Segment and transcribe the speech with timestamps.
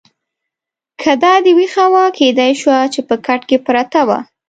[1.01, 4.19] چې دا دې وېښه وه، کېدای شوه چې په کټ کې پرته وه.